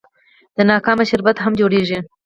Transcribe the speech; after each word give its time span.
د 0.57 0.59
ناک 0.69 0.87
شربت 1.09 1.37
هم 1.41 1.53
جوړیږي. 1.59 1.99